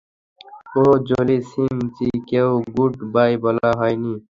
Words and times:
ওহো, 0.77 0.93
জোলি 1.07 1.37
সিং 1.49 1.73
জি 1.95 2.09
কেও 2.29 2.49
good 2.75 2.93
bye 3.13 3.31
বলা 3.43 3.69
হয় 3.79 3.95
নি। 4.01 4.13